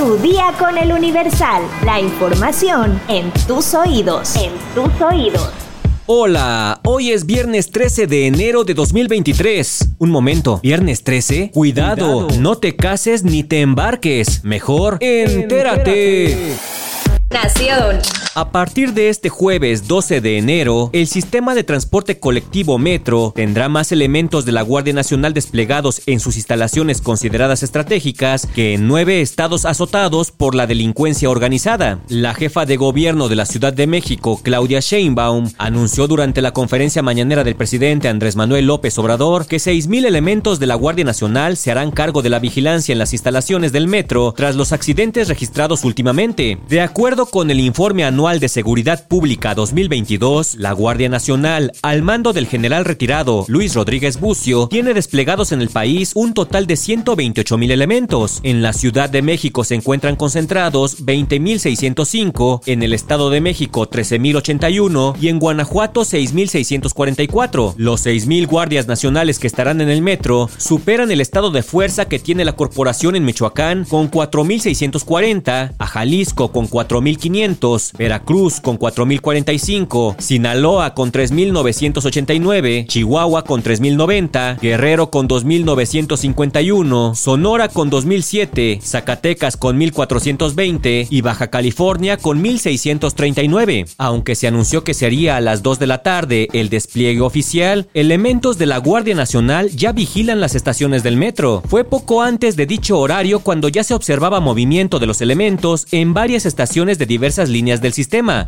[0.00, 1.62] Tu día con el Universal.
[1.84, 4.34] La información en tus oídos.
[4.34, 5.50] En tus oídos.
[6.06, 9.90] Hola, hoy es viernes 13 de enero de 2023.
[9.98, 11.50] Un momento, ¿viernes 13?
[11.52, 14.42] Cuidado, no te cases ni te embarques.
[14.42, 16.56] Mejor, entérate.
[17.28, 17.98] Nación.
[18.36, 23.68] A partir de este jueves 12 de enero, el sistema de transporte colectivo Metro tendrá
[23.68, 29.20] más elementos de la Guardia Nacional desplegados en sus instalaciones consideradas estratégicas que en nueve
[29.20, 31.98] estados azotados por la delincuencia organizada.
[32.08, 37.02] La jefa de gobierno de la Ciudad de México, Claudia Sheinbaum, anunció durante la conferencia
[37.02, 41.72] mañanera del presidente Andrés Manuel López Obrador que 6.000 elementos de la Guardia Nacional se
[41.72, 46.58] harán cargo de la vigilancia en las instalaciones del metro tras los accidentes registrados últimamente.
[46.68, 52.32] De acuerdo con el informe anual de Seguridad Pública 2022, la Guardia Nacional, al mando
[52.32, 57.58] del general retirado Luis Rodríguez Bucio, tiene desplegados en el país un total de 128
[57.58, 58.40] mil elementos.
[58.44, 65.16] En la Ciudad de México se encuentran concentrados 20.605, en el Estado de México 13.081
[65.20, 67.74] y en Guanajuato 6.644.
[67.78, 72.18] Los 6.000 guardias nacionales que estarán en el metro superan el estado de fuerza que
[72.18, 80.16] tiene la corporación en Michoacán con 4.640, a Jalisco con 4.000 500, Veracruz con 4.045,
[80.18, 91.06] Sinaloa con 3.989, Chihuahua con 3.090, Guerrero con 2.951, Sonora con 2.007, Zacatecas con 1.420
[91.08, 93.94] y Baja California con 1.639.
[93.96, 98.58] Aunque se anunció que sería a las 2 de la tarde el despliegue oficial, elementos
[98.58, 101.62] de la Guardia Nacional ya vigilan las estaciones del metro.
[101.68, 106.12] Fue poco antes de dicho horario cuando ya se observaba movimiento de los elementos en
[106.12, 107.99] varias estaciones de diversas líneas del sistema.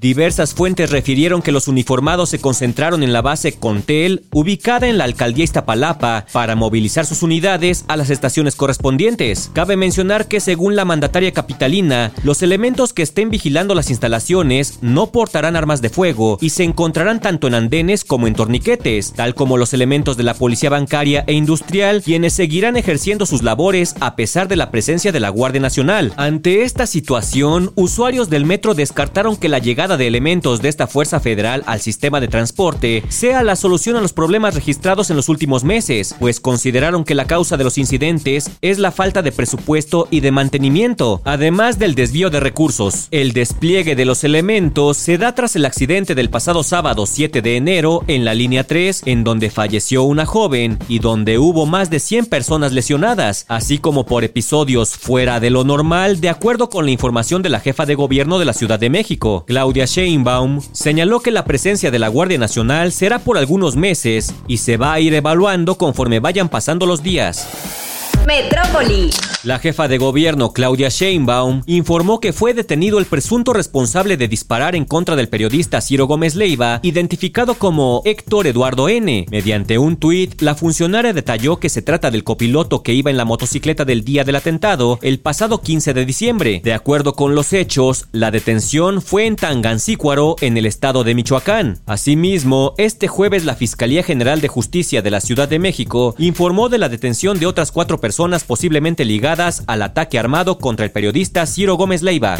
[0.00, 5.04] Diversas fuentes refirieron que los uniformados se concentraron en la base Contel, ubicada en la
[5.04, 9.50] alcaldía Iztapalapa, para movilizar sus unidades a las estaciones correspondientes.
[9.54, 15.10] Cabe mencionar que según la mandataria capitalina, los elementos que estén vigilando las instalaciones no
[15.10, 19.56] portarán armas de fuego y se encontrarán tanto en andenes como en torniquetes, tal como
[19.56, 24.48] los elementos de la policía bancaria e industrial, quienes seguirán ejerciendo sus labores a pesar
[24.48, 26.12] de la presencia de la Guardia Nacional.
[26.16, 30.86] Ante esta situación, usuarios de del metro descartaron que la llegada de elementos de esta
[30.86, 35.28] fuerza federal al sistema de transporte sea la solución a los problemas registrados en los
[35.28, 40.08] últimos meses, pues consideraron que la causa de los incidentes es la falta de presupuesto
[40.10, 43.08] y de mantenimiento, además del desvío de recursos.
[43.10, 47.56] El despliegue de los elementos se da tras el accidente del pasado sábado 7 de
[47.56, 52.00] enero en la línea 3, en donde falleció una joven y donde hubo más de
[52.00, 56.90] 100 personas lesionadas, así como por episodios fuera de lo normal, de acuerdo con la
[56.90, 61.30] información de la jefa de gobierno de la Ciudad de México, Claudia Sheinbaum, señaló que
[61.30, 65.14] la presencia de la Guardia Nacional será por algunos meses y se va a ir
[65.14, 67.93] evaluando conforme vayan pasando los días.
[68.26, 69.10] Metrópoli.
[69.42, 74.74] La jefa de gobierno Claudia Sheinbaum informó que fue detenido el presunto responsable de disparar
[74.74, 79.26] en contra del periodista Ciro Gómez Leiva, identificado como Héctor Eduardo N.
[79.30, 83.26] Mediante un tuit, la funcionaria detalló que se trata del copiloto que iba en la
[83.26, 86.60] motocicleta del día del atentado el pasado 15 de diciembre.
[86.64, 91.80] De acuerdo con los hechos, la detención fue en Tangancícuaro, en el estado de Michoacán.
[91.84, 96.78] Asimismo, este jueves la Fiscalía General de Justicia de la Ciudad de México informó de
[96.78, 98.13] la detención de otras cuatro personas
[98.44, 102.36] posiblemente ligadas al ataque armado contra el periodista Ciro Gómez Leiva.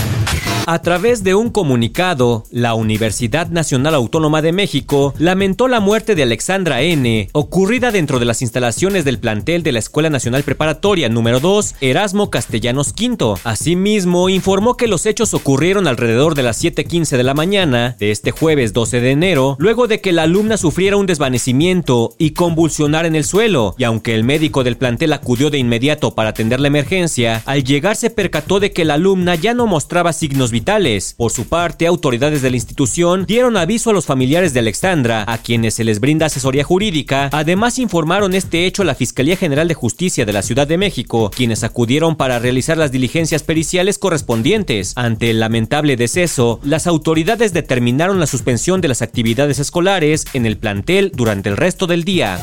[0.66, 6.22] A través de un comunicado, la Universidad Nacional Autónoma de México lamentó la muerte de
[6.22, 11.38] Alexandra N., ocurrida dentro de las instalaciones del plantel de la Escuela Nacional Preparatoria número
[11.38, 13.34] 2, Erasmo Castellanos V.
[13.44, 18.30] Asimismo, informó que los hechos ocurrieron alrededor de las 7:15 de la mañana de este
[18.30, 23.16] jueves 12 de enero, luego de que la alumna sufriera un desvanecimiento y convulsionar en
[23.16, 27.42] el suelo, y aunque el médico del plantel acudió de inmediato para atender la emergencia,
[27.44, 31.14] al llegar se percató de que la alumna ya no mostraba signos vitales.
[31.16, 35.38] Por su parte, autoridades de la institución dieron aviso a los familiares de Alexandra, a
[35.38, 37.28] quienes se les brinda asesoría jurídica.
[37.32, 41.30] Además, informaron este hecho a la Fiscalía General de Justicia de la Ciudad de México,
[41.34, 44.92] quienes acudieron para realizar las diligencias periciales correspondientes.
[44.96, 50.58] Ante el lamentable deceso, las autoridades determinaron la suspensión de las actividades escolares en el
[50.58, 52.38] plantel durante el resto del día.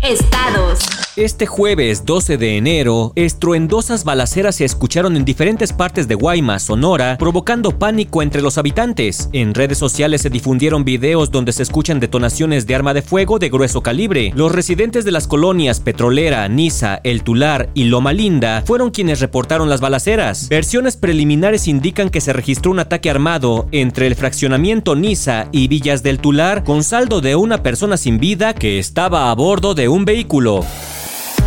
[0.00, 1.03] Estados.
[1.16, 7.18] Este jueves 12 de enero, estruendosas balaceras se escucharon en diferentes partes de Guaymas, Sonora,
[7.20, 9.28] provocando pánico entre los habitantes.
[9.32, 13.48] En redes sociales se difundieron videos donde se escuchan detonaciones de arma de fuego de
[13.48, 14.32] grueso calibre.
[14.34, 19.70] Los residentes de las colonias Petrolera, Niza, El Tular y Loma Linda fueron quienes reportaron
[19.70, 20.48] las balaceras.
[20.48, 26.02] Versiones preliminares indican que se registró un ataque armado entre el fraccionamiento Niza y Villas
[26.02, 30.04] del Tular con saldo de una persona sin vida que estaba a bordo de un
[30.04, 30.64] vehículo.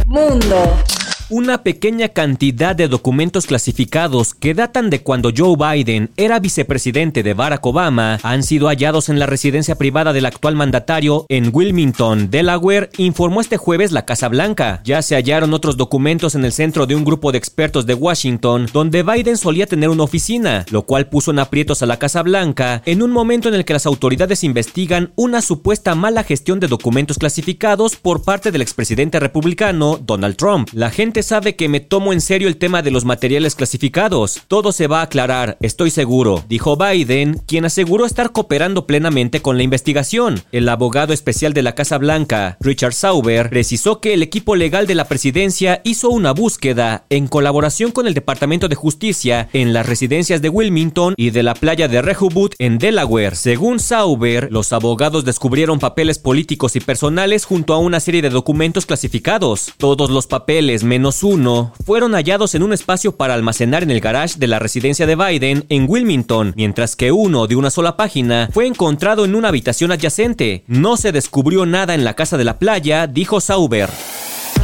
[0.07, 0.96] Mundo.
[1.29, 7.33] Una pequeña cantidad de documentos clasificados que datan de cuando Joe Biden era vicepresidente de
[7.33, 12.91] Barack Obama han sido hallados en la residencia privada del actual mandatario en Wilmington, Delaware,
[12.97, 14.79] informó este jueves la Casa Blanca.
[14.85, 18.69] Ya se hallaron otros documentos en el centro de un grupo de expertos de Washington,
[18.71, 22.83] donde Biden solía tener una oficina, lo cual puso en aprietos a la Casa Blanca
[22.85, 27.17] en un momento en el que las autoridades investigan una supuesta mala gestión de documentos
[27.17, 30.69] clasificados por parte del expresidente republicano Donald Trump.
[30.71, 34.41] La gente sabe que me tomo en serio el tema de los materiales clasificados.
[34.47, 39.57] Todo se va a aclarar, estoy seguro, dijo Biden, quien aseguró estar cooperando plenamente con
[39.57, 40.41] la investigación.
[40.51, 44.95] El abogado especial de la Casa Blanca, Richard Sauber, precisó que el equipo legal de
[44.95, 50.41] la presidencia hizo una búsqueda en colaboración con el Departamento de Justicia en las residencias
[50.41, 53.35] de Wilmington y de la playa de Rehoboth en Delaware.
[53.35, 58.85] Según Sauber, los abogados descubrieron papeles políticos y personales junto a una serie de documentos
[58.85, 59.73] clasificados.
[59.77, 64.37] Todos los papeles, menos uno, fueron hallados en un espacio para almacenar en el garage
[64.37, 68.67] de la residencia de Biden en Wilmington, mientras que uno de una sola página fue
[68.67, 70.63] encontrado en una habitación adyacente.
[70.67, 73.89] No se descubrió nada en la casa de la playa, dijo Sauber.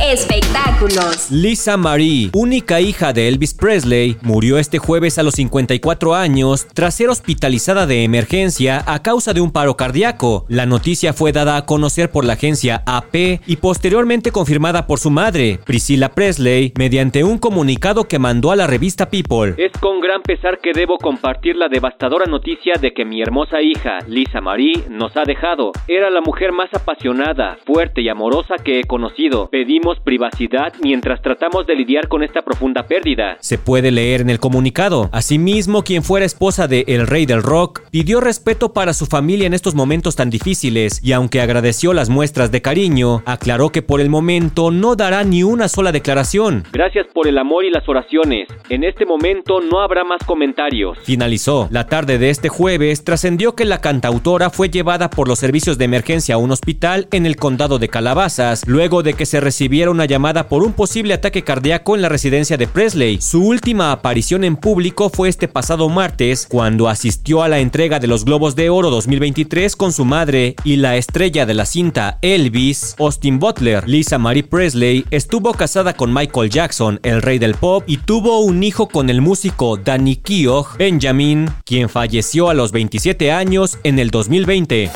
[0.02, 1.30] Espectáculos.
[1.32, 6.96] Lisa Marie, única hija de Elvis Presley, murió este jueves a los 54 años tras
[6.96, 10.46] ser hospitalizada de emergencia a causa de un paro cardíaco.
[10.50, 15.10] La noticia fue dada a conocer por la agencia AP y posteriormente confirmada por su
[15.10, 19.56] madre, Priscilla Presley, mediante un comunicado que mandó a la revista People.
[19.58, 24.00] Es con gran pesar que debo compartir la devastadora noticia de que mi hermosa hija,
[24.08, 25.72] Lisa Marie, nos ha dejado.
[25.88, 29.50] Era la mujer más apasionada, fuerte y amorosa que he conocido.
[29.50, 33.38] Pedimos privacidad mientras tratamos de lidiar con esta profunda pérdida.
[33.40, 35.10] Se puede leer en el comunicado.
[35.12, 39.54] Asimismo, quien fuera esposa de El Rey del Rock pidió respeto para su familia en
[39.54, 44.10] estos momentos tan difíciles y aunque agradeció las muestras de cariño, aclaró que por el
[44.10, 46.64] momento no dará ni una sola declaración.
[46.72, 48.48] Gracias por el amor y las oraciones.
[48.70, 50.98] En este momento no habrá más comentarios.
[51.04, 51.68] Finalizó.
[51.72, 55.86] La tarde de este jueves trascendió que la cantautora fue llevada por los servicios de
[55.86, 59.40] emergencia a un hospital en el condado de Calabazas, luego de que se
[59.74, 63.20] recibiera una llamada por un posible ataque cardíaco en la residencia de Presley.
[63.20, 68.06] Su última aparición en público fue este pasado martes, cuando asistió a la entrega de
[68.06, 72.96] los Globos de Oro 2023 con su madre y la estrella de la cinta Elvis,
[73.00, 73.90] Austin Butler.
[73.90, 78.62] Lisa Marie Presley estuvo casada con Michael Jackson, el rey del pop, y tuvo un
[78.62, 84.12] hijo con el músico Danny Keogh, Benjamin, quien falleció a los 27 años en el
[84.12, 84.92] 2020.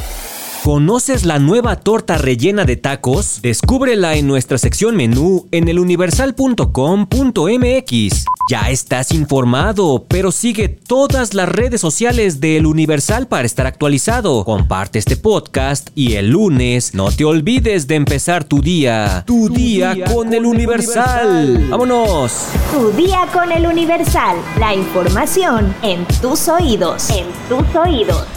[0.68, 3.40] ¿Conoces la nueva torta rellena de tacos?
[3.42, 8.26] Descúbrela en nuestra sección menú en eluniversal.com.mx.
[8.52, 14.44] Ya estás informado, pero sigue todas las redes sociales de El Universal para estar actualizado.
[14.44, 19.24] Comparte este podcast y el lunes no te olvides de empezar tu día.
[19.26, 21.70] Tu, día, con, El Universal.
[21.70, 22.48] ¡Vámonos!
[22.74, 24.36] Tu día con El Universal.
[24.60, 27.10] La información en tus oídos.
[27.10, 28.37] En tus oídos.